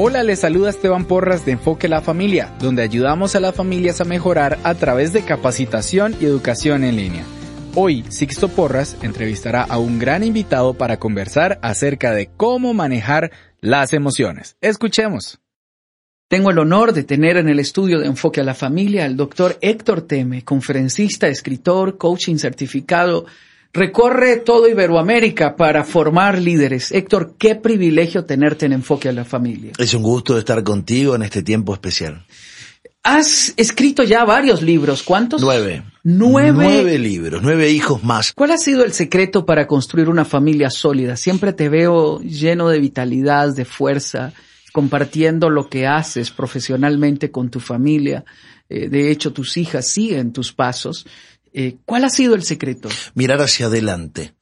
[0.00, 4.04] Hola, les saluda Esteban Porras de Enfoque la Familia, donde ayudamos a las familias a
[4.04, 7.24] mejorar a través de capacitación y educación en línea.
[7.74, 13.92] Hoy, Sixto Porras entrevistará a un gran invitado para conversar acerca de cómo manejar las
[13.92, 14.56] emociones.
[14.60, 15.40] Escuchemos.
[16.28, 19.58] Tengo el honor de tener en el estudio de Enfoque a la Familia al doctor
[19.62, 23.26] Héctor Teme, conferencista, escritor, coaching certificado,
[23.72, 26.90] Recorre todo Iberoamérica para formar líderes.
[26.90, 29.72] Héctor, qué privilegio tenerte en Enfoque a la Familia.
[29.78, 32.24] Es un gusto estar contigo en este tiempo especial.
[33.02, 35.02] Has escrito ya varios libros.
[35.02, 35.40] ¿Cuántos?
[35.40, 35.82] Nueve.
[36.02, 36.52] Nueve.
[36.52, 38.32] Nueve libros, nueve hijos más.
[38.32, 41.16] ¿Cuál ha sido el secreto para construir una familia sólida?
[41.16, 44.32] Siempre te veo lleno de vitalidad, de fuerza,
[44.72, 48.24] compartiendo lo que haces profesionalmente con tu familia.
[48.68, 51.06] Eh, de hecho, tus hijas siguen tus pasos.
[51.52, 52.88] Eh, ¿Cuál ha sido el secreto?
[53.14, 54.34] Mirar hacia adelante.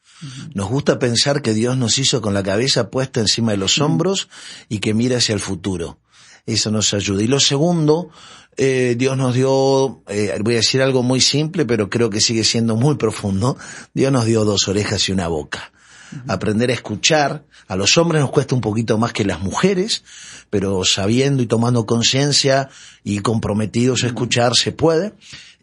[0.55, 4.29] Nos gusta pensar que Dios nos hizo con la cabeza puesta encima de los hombros
[4.69, 5.99] y que mira hacia el futuro.
[6.47, 7.23] Eso nos ayuda.
[7.23, 8.09] Y lo segundo,
[8.56, 12.44] eh, Dios nos dio, eh, voy a decir algo muy simple, pero creo que sigue
[12.44, 13.59] siendo muy profundo.
[13.93, 15.73] Dios nos dio dos orejas y una boca.
[16.28, 17.44] Aprender a escuchar.
[17.69, 20.05] A los hombres nos cuesta un poquito más que las mujeres,
[20.50, 22.69] pero sabiendo y tomando conciencia
[23.03, 25.15] y comprometidos a escuchar se puede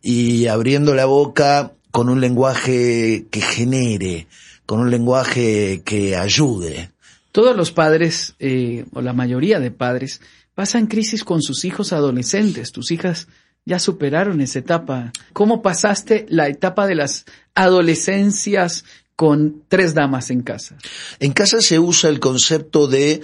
[0.03, 4.28] y abriendo la boca con un lenguaje que genere,
[4.66, 6.91] con un lenguaje que ayude.
[7.31, 10.22] Todos los padres, eh, o la mayoría de padres,
[10.53, 12.74] pasan crisis con sus hijos adolescentes.
[12.74, 13.28] Tus hijas
[13.66, 15.13] ya superaron esa etapa.
[15.31, 17.25] ¿Cómo pasaste la etapa de las
[17.56, 18.84] adolescencias
[19.16, 20.78] con tres damas en casa?
[21.19, 23.22] En casa se usa el concepto de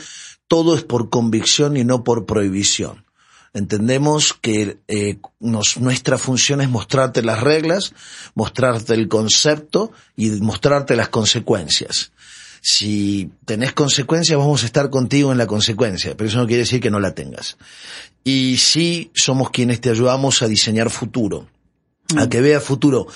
[0.47, 3.03] todo es por convicción y no por prohibición.
[3.53, 7.93] Entendemos que eh, nuestra función es mostrarte las reglas,
[8.35, 12.11] mostrarte el concepto y mostrarte las consecuencias.
[12.61, 16.81] Si tenés consecuencias, vamos a estar contigo en la consecuencia, pero eso no quiere decir
[16.81, 17.57] que no la tengas.
[18.23, 21.47] Y sí somos quienes te ayudamos a diseñar futuro,
[22.17, 23.07] a que vea futuro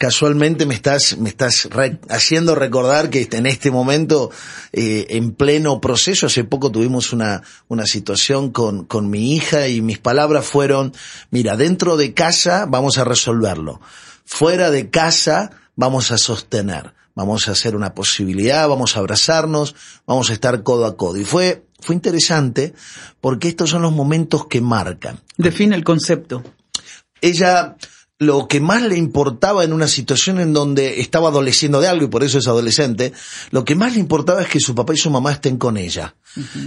[0.00, 1.68] casualmente me estás, me estás
[2.08, 4.30] haciendo recordar que en este momento,
[4.72, 9.82] eh, en pleno proceso, hace poco tuvimos una, una situación con, con mi hija y
[9.82, 10.94] mis palabras fueron,
[11.30, 13.82] mira, dentro de casa vamos a resolverlo.
[14.24, 16.94] Fuera de casa vamos a sostener.
[17.14, 19.74] Vamos a hacer una posibilidad, vamos a abrazarnos,
[20.06, 21.18] vamos a estar codo a codo.
[21.18, 22.72] Y fue, fue interesante
[23.20, 25.20] porque estos son los momentos que marcan.
[25.36, 26.42] Define el concepto.
[27.20, 27.76] Ella,
[28.20, 32.08] lo que más le importaba en una situación en donde estaba adoleciendo de algo y
[32.08, 33.14] por eso es adolescente,
[33.50, 36.14] lo que más le importaba es que su papá y su mamá estén con ella.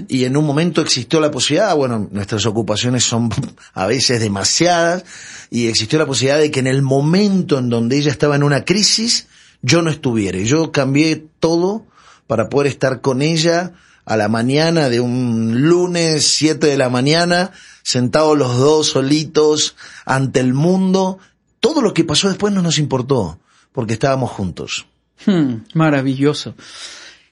[0.08, 3.30] Y en un momento existió la posibilidad, bueno, nuestras ocupaciones son
[3.75, 5.06] a veces demasiadas,
[5.52, 8.66] y existió la posibilidad de que en el momento en donde ella estaba en una
[8.66, 9.28] crisis,
[9.62, 10.40] yo no estuviera.
[10.40, 11.86] Y yo cambié todo
[12.25, 13.74] para poder estar con ella
[14.06, 17.52] a la mañana de un lunes, siete de la mañana,
[17.84, 21.19] sentados los dos solitos ante el mundo
[21.63, 23.40] todo lo que pasó después no nos importó,
[23.72, 24.85] porque estábamos juntos.
[25.25, 26.56] Hmm, maravilloso.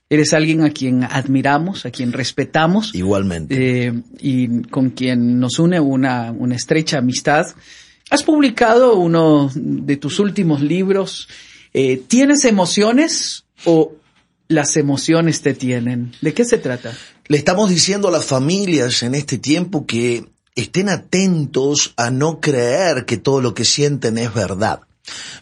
[0.09, 2.95] Eres alguien a quien admiramos, a quien respetamos.
[2.95, 3.87] Igualmente.
[3.87, 7.45] Eh, y con quien nos une una, una estrecha amistad.
[8.09, 11.27] Has publicado uno de tus últimos libros.
[11.73, 13.91] Eh, ¿Tienes emociones o
[14.47, 16.13] las emociones te tienen?
[16.21, 16.93] ¿De qué se trata?
[17.27, 20.23] Le estamos diciendo a las familias en este tiempo que
[20.55, 24.81] estén atentos a no creer que todo lo que sienten es verdad.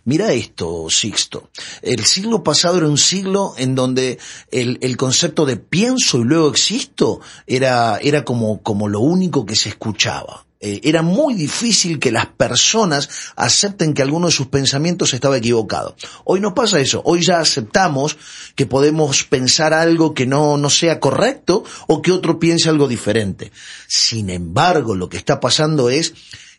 [0.05, 1.49] Mira esto, Sixto.
[1.81, 4.17] El siglo pasado era un siglo en donde
[4.51, 9.55] el, el, concepto de pienso y luego existo era, era como, como lo único que
[9.55, 10.45] se escuchaba.
[10.61, 15.95] Eh, era muy difícil que las personas acepten que alguno de sus pensamientos estaba equivocado.
[16.25, 17.01] Hoy no pasa eso.
[17.05, 18.17] Hoy ya aceptamos
[18.55, 23.53] que podemos pensar algo que no, no sea correcto o que otro piense algo diferente.
[23.87, 26.13] Sin embargo, lo que está pasando es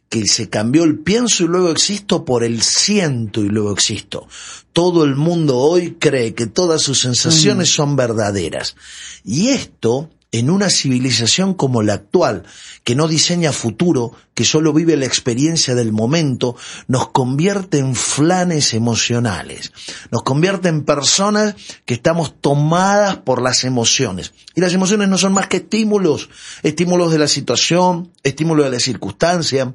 [0.08, 4.26] que se cambió el pienso y luego existo por el siento y luego existo.
[4.72, 7.72] Todo el mundo hoy cree que todas sus sensaciones mm.
[7.72, 8.76] son verdaderas.
[9.24, 12.44] Y esto en una civilización como la actual,
[12.84, 16.56] que no diseña futuro, que solo vive la experiencia del momento,
[16.86, 19.72] nos convierte en flanes emocionales,
[20.12, 24.32] nos convierte en personas que estamos tomadas por las emociones.
[24.54, 26.30] Y las emociones no son más que estímulos,
[26.62, 29.74] estímulos de la situación, estímulos de la circunstancia,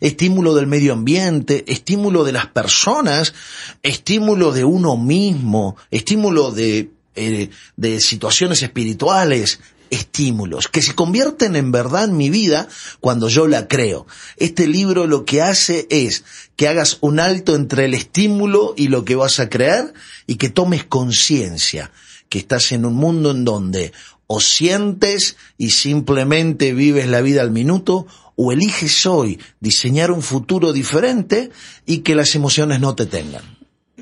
[0.00, 3.34] estímulo del medio ambiente, estímulo de las personas,
[3.82, 9.60] estímulo de uno mismo, estímulo de eh, de situaciones espirituales,
[9.90, 12.68] estímulos, que se convierten en verdad en mi vida
[13.00, 14.06] cuando yo la creo.
[14.36, 16.24] Este libro lo que hace es
[16.56, 19.92] que hagas un alto entre el estímulo y lo que vas a creer
[20.26, 21.90] y que tomes conciencia
[22.28, 23.92] que estás en un mundo en donde
[24.26, 28.06] o sientes y simplemente vives la vida al minuto
[28.36, 31.50] o eliges hoy diseñar un futuro diferente
[31.86, 33.42] y que las emociones no te tengan.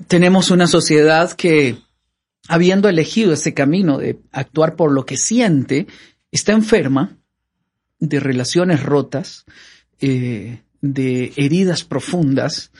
[0.08, 1.78] Tenemos una sociedad que
[2.48, 5.86] habiendo elegido ese camino de actuar por lo que siente,
[6.30, 7.16] está enferma
[7.98, 9.44] de relaciones rotas,
[10.00, 12.70] eh, de heridas profundas,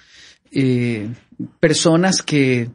[0.50, 1.08] eh,
[1.60, 2.70] personas que,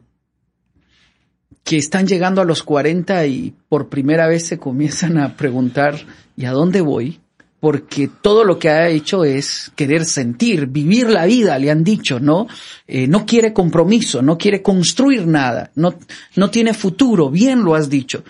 [1.64, 6.06] que están llegando a los 40 y por primera vez se comienzan a preguntar,
[6.36, 7.21] ¿y a dónde voy?
[7.62, 12.18] Porque todo lo que ha hecho es querer sentir, vivir la vida, le han dicho,
[12.18, 12.48] ¿no?
[12.88, 18.24] Eh, no quiere compromiso, no quiere construir nada, no, tiene futuro, bien lo has dicho.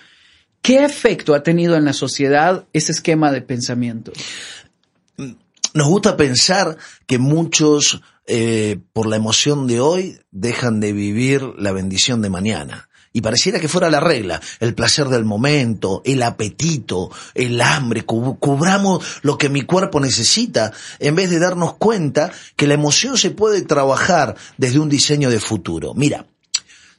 [0.60, 4.12] ¿Qué efecto ha tenido en la sociedad ese esquema de pensamiento?
[5.72, 6.76] Nos gusta pensar
[7.06, 12.90] que muchos, eh, por la emoción de hoy, dejan de vivir la bendición de mañana.
[13.12, 19.04] Y pareciera que fuera la regla, el placer del momento, el apetito, el hambre, cubramos
[19.22, 23.62] lo que mi cuerpo necesita, en vez de darnos cuenta que la emoción se puede
[23.62, 25.92] trabajar desde un diseño de futuro.
[25.94, 26.26] Mira,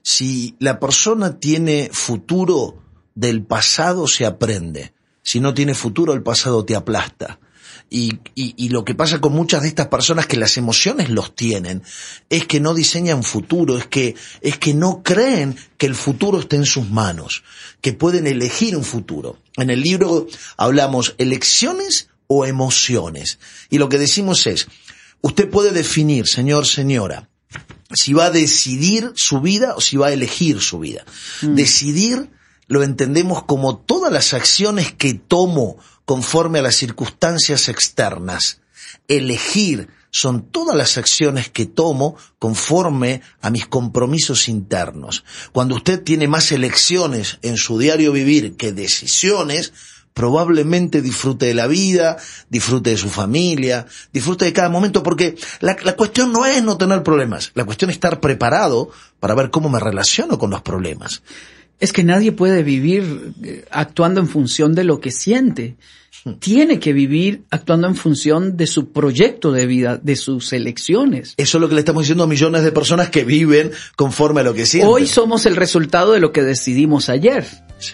[0.04, 2.84] si la persona tiene futuro,
[3.16, 4.94] del pasado se aprende.
[5.22, 7.40] Si no tiene futuro, el pasado te aplasta.
[7.90, 11.36] Y, y, y, lo que pasa con muchas de estas personas que las emociones los
[11.36, 11.84] tienen
[12.30, 16.56] es que no diseñan futuro, es que, es que no creen que el futuro esté
[16.56, 17.44] en sus manos,
[17.82, 19.38] que pueden elegir un futuro.
[19.58, 20.28] En el libro
[20.58, 23.40] hablamos elecciones o emociones.
[23.70, 24.68] Y lo que decimos es,
[25.22, 27.30] usted puede definir, señor, señora,
[27.94, 31.06] si va a decidir su vida o si va a elegir su vida.
[31.42, 31.56] Mm.
[31.56, 32.30] Decidir
[32.74, 38.62] lo entendemos como todas las acciones que tomo conforme a las circunstancias externas.
[39.08, 45.24] Elegir son todas las acciones que tomo conforme a mis compromisos internos.
[45.52, 49.72] Cuando usted tiene más elecciones en su diario vivir que decisiones,
[50.16, 52.18] probablemente disfrute de la vida,
[52.50, 56.78] disfrute de su familia, disfrute de cada momento, porque la, la, cuestión no es no
[56.78, 58.90] tener problemas, la cuestión es estar preparado
[59.20, 61.22] para ver cómo me relaciono con los problemas
[61.80, 65.76] es que nadie puede vivir eh, actuando en función de lo que siente.
[66.40, 71.34] Tiene que vivir actuando en función de su proyecto de vida, de sus elecciones.
[71.36, 74.44] Eso es lo que le estamos diciendo a millones de personas que viven conforme a
[74.44, 74.90] lo que sienten.
[74.90, 77.46] Hoy somos el resultado de lo que decidimos ayer.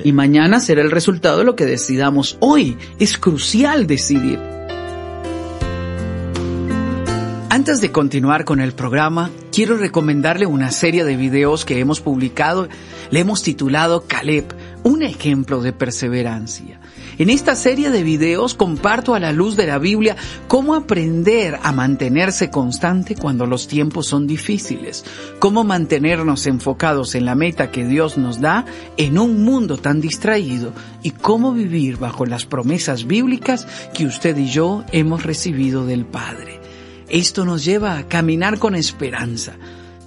[0.04, 2.78] Y mañana será el resultado de lo que decidamos hoy.
[3.00, 4.59] Es crucial decidir.
[7.60, 12.70] Antes de continuar con el programa, quiero recomendarle una serie de videos que hemos publicado.
[13.12, 14.46] Le hemos titulado Caleb,
[14.84, 16.80] un ejemplo de perseverancia.
[17.18, 20.16] En esta serie de videos comparto a la luz de la Biblia
[20.48, 25.04] cómo aprender a mantenerse constante cuando los tiempos son difíciles,
[25.40, 28.64] cómo mantenernos enfocados en la meta que Dios nos da
[28.96, 30.72] en un mundo tan distraído
[31.04, 36.59] y cómo vivir bajo las promesas bíblicas que usted y yo hemos recibido del Padre.
[37.10, 39.56] Esto nos lleva a caminar con esperanza.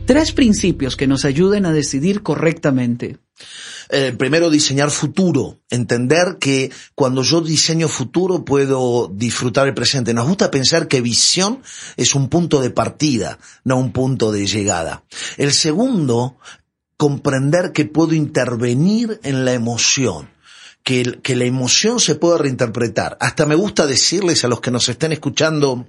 [0.05, 3.19] Tres principios que nos ayuden a decidir correctamente.
[3.89, 10.13] Eh, primero diseñar futuro, entender que cuando yo diseño futuro puedo disfrutar el presente.
[10.13, 11.61] Nos gusta pensar que visión
[11.95, 15.03] es un punto de partida, no un punto de llegada.
[15.37, 16.37] El segundo,
[17.03, 20.29] comprender que puedo intervenir en la emoción.
[20.83, 23.17] Que, que la emoción se pueda reinterpretar.
[23.19, 25.85] Hasta me gusta decirles a los que nos estén escuchando,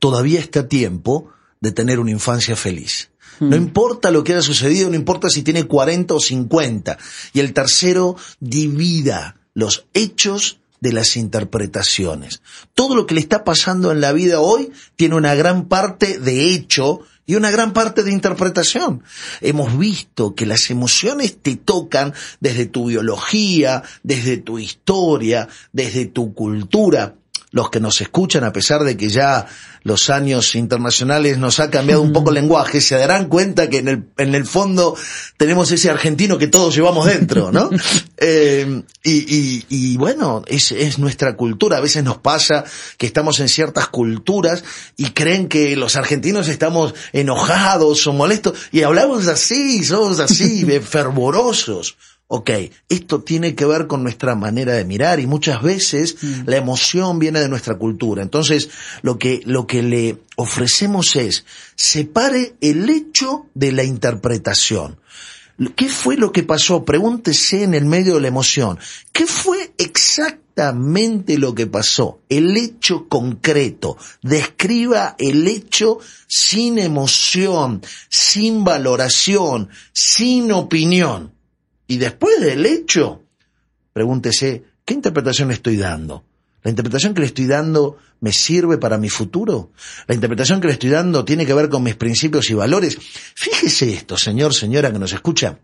[0.00, 1.30] todavía está tiempo
[1.60, 3.10] de tener una infancia feliz.
[3.38, 3.62] No hmm.
[3.62, 6.98] importa lo que haya sucedido, no importa si tiene 40 o 50.
[7.32, 12.42] Y el tercero, divida los hechos de las interpretaciones.
[12.74, 16.52] Todo lo que le está pasando en la vida hoy tiene una gran parte de
[16.52, 19.02] hecho y una gran parte de interpretación.
[19.40, 26.34] Hemos visto que las emociones te tocan desde tu biología, desde tu historia, desde tu
[26.34, 27.16] cultura
[27.52, 29.46] los que nos escuchan, a pesar de que ya
[29.82, 33.88] los años internacionales nos ha cambiado un poco el lenguaje, se darán cuenta que en
[33.88, 34.96] el, en el fondo
[35.36, 37.68] tenemos ese argentino que todos llevamos dentro, ¿no?
[38.16, 41.76] eh, y, y, y, bueno, es, es nuestra cultura.
[41.76, 42.64] A veces nos pasa
[42.96, 44.64] que estamos en ciertas culturas
[44.96, 51.96] y creen que los argentinos estamos enojados o molestos y hablamos así, somos así, fervorosos
[52.34, 52.50] ok,
[52.88, 56.42] esto tiene que ver con nuestra manera de mirar y muchas veces mm.
[56.46, 58.22] la emoción viene de nuestra cultura.
[58.22, 58.70] Entonces,
[59.02, 64.98] lo que, lo que le ofrecemos es, separe el hecho de la interpretación.
[65.76, 66.86] ¿Qué fue lo que pasó?
[66.86, 68.78] Pregúntese en el medio de la emoción.
[69.12, 72.20] ¿Qué fue exactamente lo que pasó?
[72.30, 73.98] El hecho concreto.
[74.22, 81.41] Describa el hecho sin emoción, sin valoración, sin opinión.
[81.92, 83.22] Y después del hecho,
[83.92, 86.24] pregúntese, ¿qué interpretación le estoy dando?
[86.62, 89.72] ¿La interpretación que le estoy dando me sirve para mi futuro?
[90.06, 92.96] ¿La interpretación que le estoy dando tiene que ver con mis principios y valores?
[93.34, 95.58] Fíjese esto, señor, señora que nos escucha.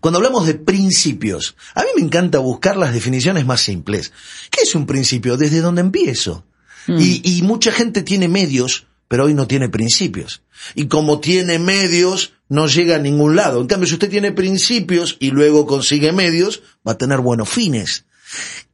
[0.00, 4.12] Cuando hablamos de principios, a mí me encanta buscar las definiciones más simples.
[4.50, 5.36] ¿Qué es un principio?
[5.36, 6.44] ¿Desde dónde empiezo?
[6.88, 6.98] Mm.
[6.98, 10.42] Y, y mucha gente tiene medios, pero hoy no tiene principios.
[10.74, 13.60] Y como tiene medios, no llega a ningún lado.
[13.60, 18.04] En cambio, si usted tiene principios y luego consigue medios, va a tener buenos fines.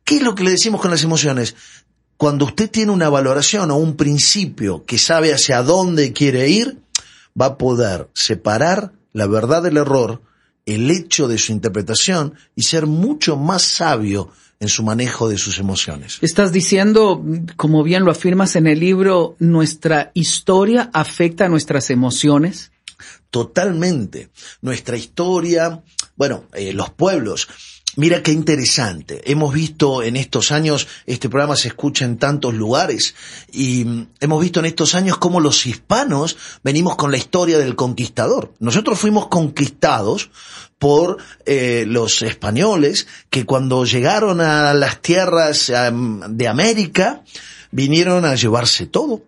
[0.02, 1.54] ¿Qué es lo que le decimos con las emociones?
[2.16, 6.78] Cuando usted tiene una valoración o un principio que sabe hacia dónde quiere ir,
[7.40, 10.23] va a poder separar la verdad del error,
[10.64, 15.59] el hecho de su interpretación y ser mucho más sabio en su manejo de sus
[15.59, 16.16] emociones.
[16.23, 17.23] Estás diciendo,
[17.56, 22.73] como bien lo afirmas en el libro, nuestra historia afecta a nuestras emociones
[23.37, 24.31] totalmente.
[24.62, 25.83] Nuestra historia,
[26.16, 27.49] bueno, eh, los pueblos.
[27.97, 29.31] Mira qué interesante.
[29.31, 33.14] Hemos visto en estos años, este programa se escucha en tantos lugares,
[33.52, 37.76] y mm, hemos visto en estos años cómo los hispanos venimos con la historia del
[37.76, 38.55] conquistador.
[38.59, 40.31] Nosotros fuimos conquistados
[40.78, 47.23] por eh, los españoles que cuando llegaron a las tierras de América
[47.71, 49.21] vinieron a llevarse todo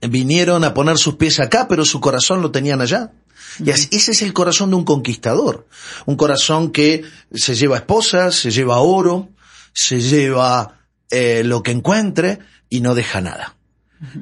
[0.00, 3.12] vinieron a poner sus pies acá, pero su corazón lo tenían allá.
[3.64, 5.66] Y ese es el corazón de un conquistador.
[6.06, 9.30] Un corazón que se lleva esposas, se lleva oro,
[9.72, 12.38] se lleva eh, lo que encuentre
[12.68, 13.56] y no deja nada.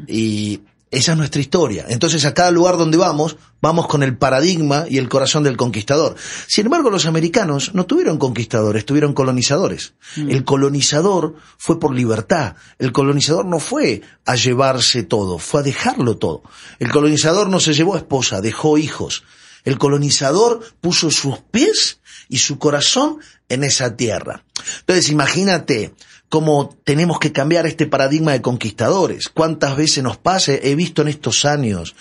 [0.06, 1.84] Y esa es nuestra historia.
[1.88, 6.14] Entonces a cada lugar donde vamos, vamos con el paradigma y el corazón del conquistador.
[6.46, 9.94] Sin embargo, los americanos no tuvieron conquistadores, tuvieron colonizadores.
[10.16, 10.30] Mm.
[10.30, 12.54] El colonizador fue por libertad.
[12.78, 16.42] El colonizador no fue a llevarse todo, fue a dejarlo todo.
[16.78, 19.24] El colonizador no se llevó esposa, dejó hijos.
[19.64, 24.44] El colonizador puso sus pies y su corazón en esa tierra.
[24.80, 25.94] Entonces imagínate,
[26.36, 29.30] cómo tenemos que cambiar este paradigma de conquistadores.
[29.30, 30.52] ¿Cuántas veces nos pasa?
[30.52, 31.96] He visto en estos años.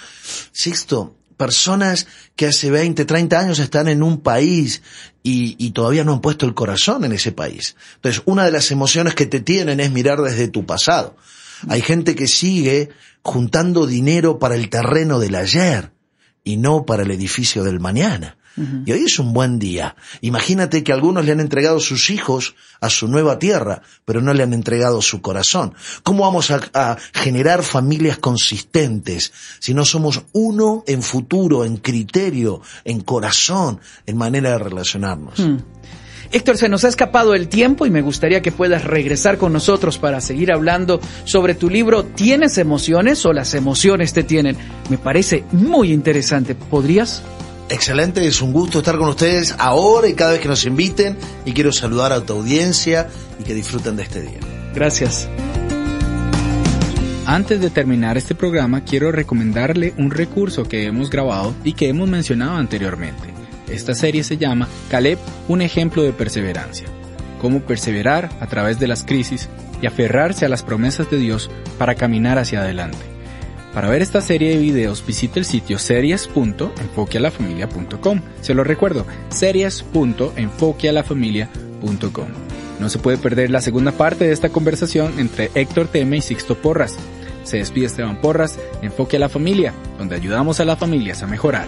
[0.52, 4.82] Sixto, personas que hace 20, 30 años están en un país
[5.24, 7.78] y, y, todavía no han puesto el corazón en ese país.
[7.96, 11.16] Entonces, una de las emociones que te tienen es mirar desde tu pasado.
[11.70, 12.90] Hay gente que sigue
[13.22, 15.94] juntando dinero para el terreno del ayer
[16.44, 18.36] y no para el edificio del mañana.
[18.86, 19.96] Y hoy es un buen día.
[20.22, 24.44] Imagínate que algunos le han entregado sus hijos a su nueva tierra, pero no le
[24.44, 25.74] han entregado su corazón.
[26.04, 33.02] ¿Cómo vamos a, generar familias consistentes si no somos uno en futuro, en criterio, en
[33.02, 35.40] corazón, en manera de relacionarnos?
[35.40, 35.58] Hmm.
[36.32, 39.98] Héctor, se nos ha escapado el tiempo y me gustaría que puedas regresar con nosotros
[39.98, 44.58] para seguir hablando sobre tu libro ¿Tienes emociones o las emociones te tienen?
[44.90, 46.56] Me parece muy interesante.
[46.56, 47.22] ¿Podrías?
[47.68, 51.54] Excelente, es un gusto estar con ustedes ahora y cada vez que nos inviten y
[51.54, 54.40] quiero saludar a tu audiencia y que disfruten de este día.
[54.76, 55.28] Gracias.
[57.26, 62.08] Antes de terminar este programa quiero recomendarle un recurso que hemos grabado y que hemos
[62.08, 63.34] mencionado anteriormente.
[63.68, 65.18] Esta serie se llama Caleb,
[65.48, 66.86] un ejemplo de perseverancia.
[67.42, 69.50] Cómo perseverar a través de las crisis
[69.82, 73.15] y aferrarse a las promesas de Dios para caminar hacia adelante.
[73.76, 78.22] Para ver esta serie de videos visite el sitio series.enfoquealafamilia.com.
[78.40, 82.28] Se lo recuerdo, series.enfoquealafamilia.com.
[82.80, 86.56] No se puede perder la segunda parte de esta conversación entre Héctor Teme y Sixto
[86.56, 86.96] Porras.
[87.44, 91.68] Se despide Esteban Porras, Enfoque a la Familia, donde ayudamos a las familias a mejorar.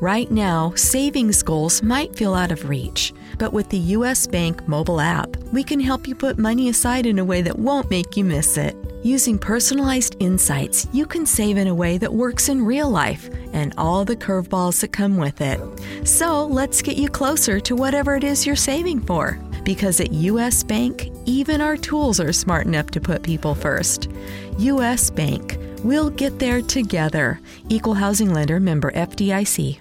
[0.00, 4.98] Right now, savings goals might feel out of reach, but with the US Bank mobile
[4.98, 8.24] app, we can help you put money aside in a way that won't make you
[8.24, 8.74] miss it.
[9.02, 13.74] Using personalized insights, you can save in a way that works in real life and
[13.76, 15.60] all the curveballs that come with it.
[16.08, 19.38] So let's get you closer to whatever it is you're saving for.
[19.64, 24.08] Because at US Bank, even our tools are smart enough to put people first.
[24.56, 25.58] US Bank.
[25.82, 27.40] We'll get there together.
[27.68, 29.80] Equal housing lender member FDIC.